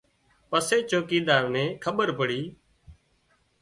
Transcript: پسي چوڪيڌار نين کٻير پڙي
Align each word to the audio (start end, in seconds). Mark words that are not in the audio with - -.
پسي 0.49 0.77
چوڪيڌار 0.89 1.43
نين 1.53 1.69
کٻير 1.83 2.09
پڙي 2.17 2.41